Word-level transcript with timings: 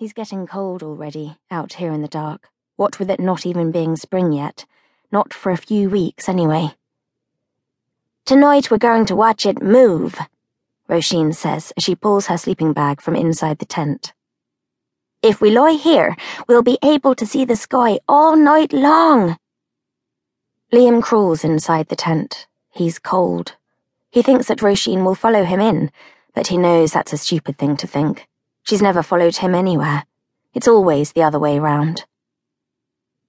He's 0.00 0.14
getting 0.14 0.46
cold 0.46 0.82
already, 0.82 1.36
out 1.50 1.74
here 1.74 1.92
in 1.92 2.00
the 2.00 2.08
dark, 2.08 2.48
what 2.76 2.98
with 2.98 3.10
it 3.10 3.20
not 3.20 3.44
even 3.44 3.70
being 3.70 3.96
spring 3.96 4.32
yet. 4.32 4.64
Not 5.12 5.34
for 5.34 5.52
a 5.52 5.58
few 5.58 5.90
weeks, 5.90 6.26
anyway. 6.26 6.70
Tonight 8.24 8.70
we're 8.70 8.78
going 8.78 9.04
to 9.04 9.14
watch 9.14 9.44
it 9.44 9.60
move, 9.60 10.18
Roisin 10.88 11.34
says 11.34 11.74
as 11.76 11.84
she 11.84 11.94
pulls 11.94 12.28
her 12.28 12.38
sleeping 12.38 12.72
bag 12.72 13.02
from 13.02 13.14
inside 13.14 13.58
the 13.58 13.66
tent. 13.66 14.14
If 15.20 15.42
we 15.42 15.50
lie 15.50 15.72
here, 15.72 16.16
we'll 16.48 16.62
be 16.62 16.78
able 16.82 17.14
to 17.16 17.26
see 17.26 17.44
the 17.44 17.54
sky 17.54 17.98
all 18.08 18.36
night 18.36 18.72
long. 18.72 19.36
Liam 20.72 21.02
crawls 21.02 21.44
inside 21.44 21.88
the 21.88 21.94
tent. 21.94 22.46
He's 22.70 22.98
cold. 22.98 23.56
He 24.10 24.22
thinks 24.22 24.46
that 24.46 24.60
Roisin 24.60 25.04
will 25.04 25.14
follow 25.14 25.44
him 25.44 25.60
in, 25.60 25.90
but 26.34 26.46
he 26.46 26.56
knows 26.56 26.94
that's 26.94 27.12
a 27.12 27.18
stupid 27.18 27.58
thing 27.58 27.76
to 27.76 27.86
think. 27.86 28.29
She's 28.70 28.80
never 28.80 29.02
followed 29.02 29.38
him 29.38 29.52
anywhere. 29.52 30.04
It's 30.54 30.68
always 30.68 31.10
the 31.10 31.24
other 31.24 31.40
way 31.40 31.58
round. 31.58 32.04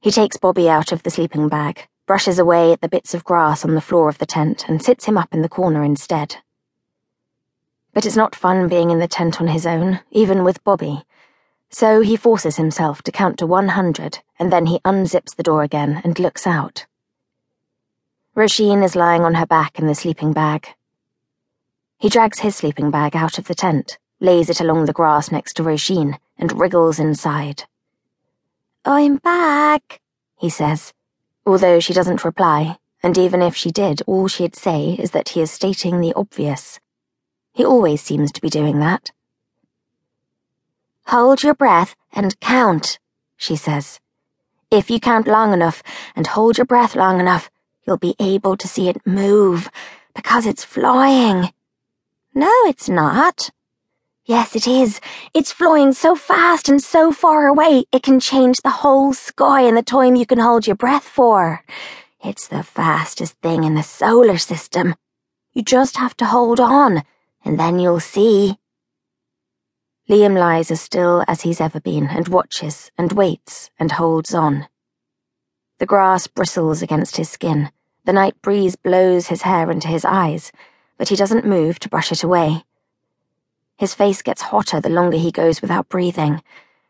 He 0.00 0.10
takes 0.10 0.38
Bobby 0.38 0.66
out 0.66 0.92
of 0.92 1.02
the 1.02 1.10
sleeping 1.10 1.50
bag, 1.50 1.88
brushes 2.06 2.38
away 2.38 2.72
at 2.72 2.80
the 2.80 2.88
bits 2.88 3.12
of 3.12 3.22
grass 3.22 3.62
on 3.62 3.74
the 3.74 3.82
floor 3.82 4.08
of 4.08 4.16
the 4.16 4.24
tent, 4.24 4.66
and 4.66 4.82
sits 4.82 5.04
him 5.04 5.18
up 5.18 5.34
in 5.34 5.42
the 5.42 5.50
corner 5.50 5.84
instead. 5.84 6.36
But 7.92 8.06
it's 8.06 8.16
not 8.16 8.34
fun 8.34 8.66
being 8.68 8.88
in 8.88 8.98
the 8.98 9.06
tent 9.06 9.38
on 9.38 9.48
his 9.48 9.66
own, 9.66 10.00
even 10.10 10.42
with 10.42 10.64
Bobby. 10.64 11.04
So 11.68 12.00
he 12.00 12.16
forces 12.16 12.56
himself 12.56 13.02
to 13.02 13.12
count 13.12 13.38
to 13.40 13.46
100, 13.46 14.20
and 14.38 14.50
then 14.50 14.64
he 14.64 14.80
unzips 14.86 15.36
the 15.36 15.42
door 15.42 15.62
again 15.62 16.00
and 16.02 16.18
looks 16.18 16.46
out. 16.46 16.86
Roisin 18.34 18.82
is 18.82 18.96
lying 18.96 19.20
on 19.20 19.34
her 19.34 19.46
back 19.46 19.78
in 19.78 19.86
the 19.86 19.94
sleeping 19.94 20.32
bag. 20.32 20.68
He 21.98 22.08
drags 22.08 22.38
his 22.38 22.56
sleeping 22.56 22.90
bag 22.90 23.14
out 23.14 23.36
of 23.36 23.48
the 23.48 23.54
tent 23.54 23.98
lays 24.26 24.50
it 24.50 24.60
along 24.60 24.84
the 24.84 24.92
grass 24.92 25.30
next 25.30 25.54
to 25.54 25.62
Roisin, 25.62 26.18
and 26.36 26.58
wriggles 26.58 26.98
inside. 26.98 27.62
I'm 28.84 29.18
back, 29.18 30.00
he 30.36 30.50
says, 30.50 30.92
although 31.46 31.78
she 31.78 31.94
doesn't 31.94 32.24
reply, 32.24 32.76
and 33.04 33.16
even 33.16 33.40
if 33.40 33.54
she 33.54 33.70
did, 33.70 34.02
all 34.06 34.26
she'd 34.26 34.56
say 34.56 34.96
is 34.98 35.12
that 35.12 35.30
he 35.30 35.40
is 35.40 35.52
stating 35.52 36.00
the 36.00 36.12
obvious. 36.14 36.80
He 37.52 37.64
always 37.64 38.02
seems 38.02 38.32
to 38.32 38.40
be 38.40 38.50
doing 38.50 38.80
that. 38.80 39.12
Hold 41.06 41.44
your 41.44 41.54
breath 41.54 41.94
and 42.12 42.38
count, 42.40 42.98
she 43.36 43.54
says. 43.54 44.00
If 44.72 44.90
you 44.90 44.98
count 44.98 45.28
long 45.28 45.52
enough 45.52 45.84
and 46.16 46.26
hold 46.26 46.58
your 46.58 46.66
breath 46.66 46.96
long 46.96 47.20
enough, 47.20 47.48
you'll 47.86 47.96
be 47.96 48.16
able 48.18 48.56
to 48.56 48.66
see 48.66 48.88
it 48.88 49.06
move, 49.06 49.70
because 50.16 50.46
it's 50.46 50.64
flying. 50.64 51.52
No, 52.34 52.50
it's 52.64 52.88
not. 52.88 53.50
Yes, 54.28 54.56
it 54.56 54.66
is. 54.66 55.00
It's 55.34 55.52
flying 55.52 55.92
so 55.92 56.16
fast 56.16 56.68
and 56.68 56.82
so 56.82 57.12
far 57.12 57.46
away, 57.46 57.84
it 57.92 58.02
can 58.02 58.18
change 58.18 58.60
the 58.60 58.82
whole 58.82 59.14
sky 59.14 59.60
in 59.60 59.76
the 59.76 59.84
time 59.84 60.16
you 60.16 60.26
can 60.26 60.40
hold 60.40 60.66
your 60.66 60.74
breath 60.74 61.04
for. 61.04 61.62
It's 62.24 62.48
the 62.48 62.64
fastest 62.64 63.34
thing 63.40 63.62
in 63.62 63.76
the 63.76 63.84
solar 63.84 64.36
system. 64.36 64.96
You 65.52 65.62
just 65.62 65.98
have 65.98 66.16
to 66.16 66.24
hold 66.24 66.58
on, 66.58 67.04
and 67.44 67.56
then 67.56 67.78
you'll 67.78 68.00
see. 68.00 68.58
Liam 70.10 70.36
lies 70.36 70.72
as 70.72 70.80
still 70.80 71.24
as 71.28 71.42
he's 71.42 71.60
ever 71.60 71.78
been 71.78 72.08
and 72.08 72.26
watches 72.26 72.90
and 72.98 73.12
waits 73.12 73.70
and 73.78 73.92
holds 73.92 74.34
on. 74.34 74.66
The 75.78 75.86
grass 75.86 76.26
bristles 76.26 76.82
against 76.82 77.16
his 77.16 77.30
skin. 77.30 77.70
The 78.04 78.12
night 78.12 78.42
breeze 78.42 78.74
blows 78.74 79.28
his 79.28 79.42
hair 79.42 79.70
into 79.70 79.86
his 79.86 80.04
eyes, 80.04 80.50
but 80.98 81.10
he 81.10 81.16
doesn't 81.16 81.46
move 81.46 81.78
to 81.78 81.88
brush 81.88 82.10
it 82.10 82.24
away. 82.24 82.64
His 83.78 83.94
face 83.94 84.22
gets 84.22 84.40
hotter 84.40 84.80
the 84.80 84.88
longer 84.88 85.18
he 85.18 85.30
goes 85.30 85.60
without 85.60 85.90
breathing. 85.90 86.42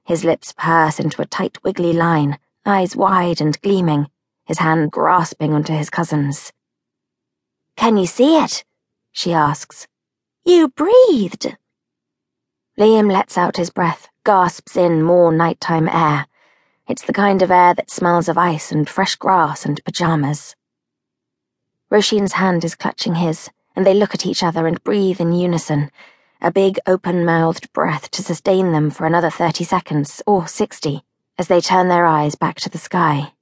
His 0.05 0.23
lips 0.23 0.55
purse 0.56 1.01
into 1.01 1.20
a 1.20 1.27
tight, 1.27 1.59
wiggly 1.65 1.92
line, 1.92 2.39
eyes 2.65 2.95
wide 2.95 3.41
and 3.41 3.61
gleaming, 3.61 4.06
his 4.45 4.59
hand 4.59 4.92
grasping 4.92 5.53
onto 5.53 5.73
his 5.73 5.91
cousin's. 5.91 6.52
Can 7.77 7.96
you 7.96 8.07
see 8.07 8.39
it? 8.39 8.64
she 9.11 9.33
asks. 9.33 9.89
You 10.45 10.69
breathed. 10.69 11.57
Liam 12.79 13.11
lets 13.11 13.36
out 13.36 13.57
his 13.57 13.70
breath, 13.70 14.08
gasps 14.25 14.77
in 14.77 15.02
more 15.02 15.33
nighttime 15.33 15.89
air. 15.89 16.27
It's 16.86 17.02
the 17.02 17.13
kind 17.13 17.42
of 17.42 17.51
air 17.51 17.75
that 17.75 17.91
smells 17.91 18.29
of 18.29 18.39
ice 18.39 18.70
and 18.70 18.89
fresh 18.89 19.17
grass 19.17 19.67
and 19.67 19.85
pajamas. 19.85 20.55
Roisin's 21.91 22.35
hand 22.35 22.64
is 22.64 22.77
clutching 22.77 23.17
his, 23.17 23.51
and 23.75 23.85
they 23.85 23.95
look 23.95 24.14
at 24.14 24.25
each 24.25 24.45
other 24.45 24.69
and 24.69 24.83
breathe 24.85 25.20
in 25.20 25.33
unison 25.33 25.91
a 26.41 26.51
big 26.51 26.79
open 26.86 27.24
mouthed 27.24 27.73
breath 27.73 28.11
to 28.11 28.23
sustain 28.23 28.73
them 28.73 28.91
for 28.91 29.07
another 29.07 29.30
30 29.30 29.64
seconds, 29.64 30.23
or 30.27 30.47
60, 30.47 31.02
as 31.39 31.48
they 31.48 31.61
turn 31.61 31.89
their 31.89 32.07
eyes 32.07 32.35
back 32.35 32.57
to 32.61 32.69
the 32.69 32.79
sky. 32.79 33.33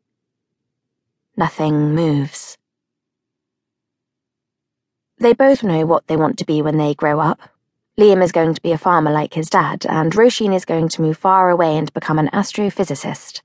Nothing 1.37 1.95
moves. 1.95 2.57
They 5.19 5.33
both 5.33 5.63
know 5.63 5.87
what 5.87 6.07
they 6.07 6.17
want 6.17 6.39
to 6.39 6.45
be 6.45 6.63
when 6.63 6.77
they 6.77 6.95
grow 6.95 7.21
up. 7.21 7.41
Liam 7.99 8.23
is 8.23 8.33
going 8.33 8.55
to 8.55 8.63
be 8.63 8.73
a 8.73 8.79
farmer 8.79 9.11
like 9.11 9.35
his 9.35 9.49
dad, 9.49 9.87
and 9.89 10.13
Roisin 10.13 10.55
is 10.55 10.65
going 10.65 10.89
to 10.91 11.03
move 11.03 11.17
far 11.17 11.51
away 11.51 11.77
and 11.77 11.93
become 11.93 12.19
an 12.19 12.29
astrophysicist. 12.33 13.41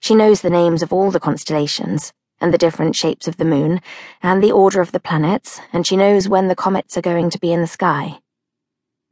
She 0.00 0.14
knows 0.14 0.40
the 0.40 0.50
names 0.50 0.82
of 0.82 0.92
all 0.92 1.10
the 1.10 1.20
constellations, 1.20 2.12
and 2.40 2.52
the 2.52 2.58
different 2.58 2.96
shapes 2.96 3.26
of 3.28 3.36
the 3.36 3.44
moon, 3.44 3.80
and 4.22 4.42
the 4.42 4.52
order 4.52 4.80
of 4.80 4.92
the 4.92 5.00
planets, 5.00 5.60
and 5.72 5.86
she 5.86 5.96
knows 5.96 6.28
when 6.28 6.48
the 6.48 6.56
comets 6.56 6.96
are 6.96 7.02
going 7.02 7.30
to 7.30 7.38
be 7.38 7.52
in 7.52 7.60
the 7.60 7.66
sky. 7.66 8.18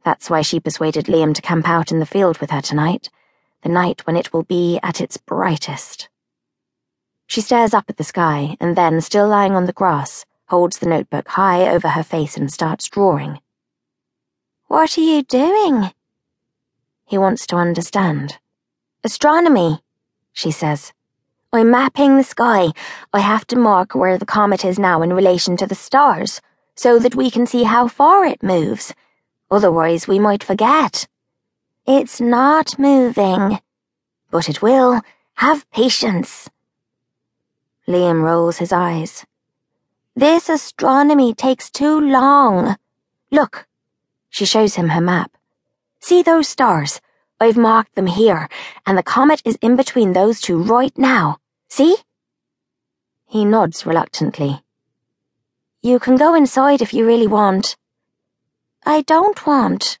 That's 0.05 0.29
why 0.29 0.43
she 0.43 0.59
persuaded 0.59 1.05
Liam 1.07 1.33
to 1.33 1.41
camp 1.41 1.67
out 1.67 1.91
in 1.91 1.99
the 1.99 2.05
field 2.05 2.37
with 2.37 2.51
her 2.51 2.61
tonight, 2.61 3.09
the 3.63 3.69
night 3.69 4.05
when 4.05 4.15
it 4.15 4.31
will 4.31 4.43
be 4.43 4.79
at 4.83 5.01
its 5.01 5.17
brightest. 5.17 6.09
She 7.25 7.41
stares 7.41 7.73
up 7.73 7.85
at 7.89 7.97
the 7.97 8.03
sky 8.03 8.55
and 8.59 8.75
then, 8.75 9.01
still 9.01 9.27
lying 9.27 9.53
on 9.53 9.65
the 9.65 9.73
grass, 9.73 10.27
holds 10.49 10.77
the 10.77 10.85
notebook 10.85 11.27
high 11.29 11.67
over 11.67 11.89
her 11.89 12.03
face 12.03 12.37
and 12.37 12.53
starts 12.53 12.87
drawing. 12.87 13.39
What 14.67 14.95
are 14.95 15.01
you 15.01 15.23
doing? 15.23 15.91
He 17.05 17.17
wants 17.17 17.47
to 17.47 17.55
understand. 17.55 18.37
Astronomy, 19.03 19.81
she 20.33 20.51
says. 20.51 20.93
I'm 21.51 21.71
mapping 21.71 22.17
the 22.17 22.23
sky. 22.23 22.73
I 23.11 23.21
have 23.21 23.47
to 23.47 23.55
mark 23.55 23.95
where 23.95 24.19
the 24.19 24.25
comet 24.25 24.63
is 24.63 24.77
now 24.77 25.01
in 25.01 25.13
relation 25.13 25.57
to 25.57 25.65
the 25.65 25.73
stars, 25.73 26.41
so 26.75 26.99
that 26.99 27.15
we 27.15 27.31
can 27.31 27.47
see 27.47 27.63
how 27.63 27.87
far 27.87 28.23
it 28.23 28.43
moves 28.43 28.93
Otherwise, 29.51 30.07
we 30.07 30.19
might 30.19 30.43
forget. 30.43 31.07
It's 31.85 32.19
not 32.19 32.79
moving. 32.79 33.59
But 34.31 34.49
it 34.49 34.61
will. 34.61 35.01
Have 35.35 35.69
patience. 35.71 36.49
Liam 37.87 38.23
rolls 38.23 38.57
his 38.57 38.71
eyes. 38.71 39.25
This 40.15 40.49
astronomy 40.49 41.33
takes 41.33 41.69
too 41.69 41.99
long. 41.99 42.77
Look. 43.31 43.67
She 44.29 44.45
shows 44.45 44.75
him 44.75 44.89
her 44.89 45.01
map. 45.01 45.31
See 45.99 46.23
those 46.23 46.47
stars? 46.47 47.01
I've 47.39 47.57
marked 47.57 47.95
them 47.95 48.07
here, 48.07 48.47
and 48.85 48.97
the 48.97 49.03
comet 49.03 49.41
is 49.43 49.57
in 49.61 49.75
between 49.75 50.13
those 50.13 50.39
two 50.39 50.61
right 50.63 50.97
now. 50.97 51.37
See? 51.67 51.97
He 53.25 53.43
nods 53.43 53.85
reluctantly. 53.85 54.63
You 55.81 55.99
can 55.99 56.15
go 56.15 56.33
inside 56.33 56.81
if 56.81 56.93
you 56.93 57.05
really 57.05 57.27
want. 57.27 57.75
I 58.87 59.01
don't 59.01 59.47
want. 59.47 59.97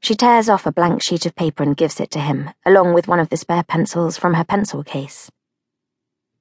She 0.00 0.14
tears 0.14 0.50
off 0.50 0.66
a 0.66 0.72
blank 0.72 1.02
sheet 1.02 1.24
of 1.24 1.34
paper 1.34 1.62
and 1.62 1.74
gives 1.74 1.98
it 1.98 2.10
to 2.10 2.20
him, 2.20 2.50
along 2.66 2.92
with 2.92 3.08
one 3.08 3.18
of 3.18 3.30
the 3.30 3.38
spare 3.38 3.62
pencils 3.62 4.18
from 4.18 4.34
her 4.34 4.44
pencil 4.44 4.84
case. 4.84 5.30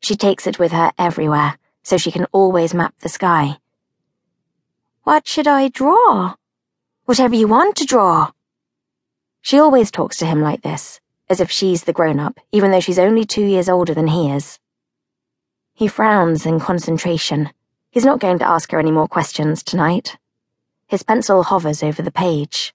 She 0.02 0.18
takes 0.18 0.48
it 0.48 0.60
with 0.60 0.74
her 0.74 0.92
everywhere, 0.98 1.58
so 1.82 1.98
she 1.98 2.12
can 2.12 2.26
always 2.34 2.74
map 2.74 2.94
the 3.00 3.08
sky. 3.08 3.58
What 5.04 5.26
should 5.26 5.48
I 5.48 5.70
draw? 5.70 6.36
Whatever 7.06 7.36
you 7.36 7.48
want 7.48 7.78
to 7.78 7.86
draw. 7.86 8.32
She 9.42 9.58
always 9.58 9.92
talks 9.92 10.18
to 10.18 10.26
him 10.26 10.42
like 10.42 10.62
this, 10.62 11.00
as 11.30 11.40
if 11.40 11.50
she's 11.50 11.86
the 11.86 11.94
grown 11.94 12.20
up, 12.20 12.38
even 12.52 12.72
though 12.72 12.82
she's 12.82 13.00
only 13.00 13.24
two 13.24 13.46
years 13.46 13.70
older 13.70 13.94
than 13.94 14.08
he 14.08 14.30
is. 14.30 14.60
He 15.74 15.88
frowns 15.88 16.46
in 16.46 16.60
concentration. 16.60 17.52
He's 17.92 18.04
not 18.04 18.20
going 18.20 18.40
to 18.40 18.48
ask 18.48 18.72
her 18.72 18.80
any 18.80 18.92
more 18.92 19.08
questions 19.08 19.64
tonight. 19.64 20.18
His 20.94 21.02
pencil 21.02 21.42
hovers 21.42 21.82
over 21.82 22.04
the 22.04 22.12
page. 22.12 22.72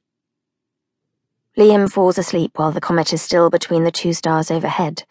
Liam 1.56 1.88
falls 1.88 2.18
asleep 2.18 2.58
while 2.58 2.72
the 2.72 2.80
comet 2.80 3.12
is 3.12 3.22
still 3.22 3.48
between 3.48 3.84
the 3.84 3.92
two 3.92 4.12
stars 4.12 4.50
overhead, 4.50 5.04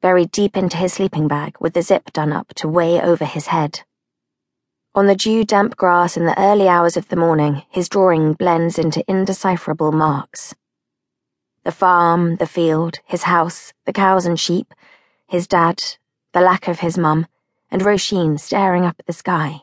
buried 0.00 0.32
deep 0.32 0.56
into 0.56 0.76
his 0.76 0.94
sleeping 0.94 1.28
bag 1.28 1.54
with 1.60 1.74
the 1.74 1.82
zip 1.82 2.12
done 2.12 2.32
up 2.32 2.48
to 2.54 2.66
way 2.66 3.00
over 3.00 3.24
his 3.24 3.46
head. 3.46 3.84
On 4.92 5.06
the 5.06 5.14
dew 5.14 5.44
damp 5.44 5.76
grass 5.76 6.16
in 6.16 6.26
the 6.26 6.36
early 6.36 6.66
hours 6.66 6.96
of 6.96 7.10
the 7.10 7.14
morning, 7.14 7.62
his 7.70 7.88
drawing 7.88 8.32
blends 8.32 8.76
into 8.76 9.04
indecipherable 9.06 9.92
marks. 9.92 10.52
The 11.62 11.70
farm, 11.70 12.38
the 12.38 12.46
field, 12.48 12.98
his 13.04 13.22
house, 13.22 13.72
the 13.84 13.92
cows 13.92 14.26
and 14.26 14.40
sheep, 14.40 14.74
his 15.28 15.46
dad, 15.46 15.80
the 16.32 16.40
lack 16.40 16.66
of 16.66 16.80
his 16.80 16.98
mum, 16.98 17.28
and 17.70 17.82
Roisin 17.82 18.36
staring 18.36 18.84
up 18.84 18.96
at 18.98 19.06
the 19.06 19.12
sky 19.12 19.62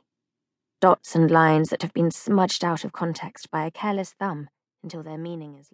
dots 0.82 1.16
and 1.16 1.32
lines 1.32 1.70
that 1.70 1.82
have 1.82 1.94
been 1.94 2.12
smudged 2.12 2.64
out 2.64 2.84
of 2.84 2.94
context 2.94 3.50
by 3.52 3.66
a 3.66 3.72
careless 3.72 4.14
thumb 4.20 4.50
until 4.84 5.04
their 5.04 5.18
meaning 5.18 5.56
is 5.56 5.72
lost. 5.72 5.74